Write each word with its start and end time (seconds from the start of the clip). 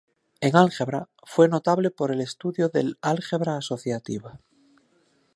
En 0.39 0.55
álgebra, 0.55 1.09
fue 1.25 1.47
notable 1.47 1.91
por 1.91 2.09
el 2.11 2.21
estudio 2.21 2.69
del 2.69 2.97
álgebra 3.03 3.57
asociativa. 3.57 4.39